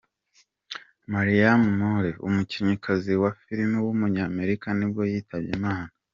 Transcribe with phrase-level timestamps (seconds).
[1.11, 5.91] Marilyn Monroe, umukinnyikazi wa film w’umunyamerika nibwo yitabye Imana.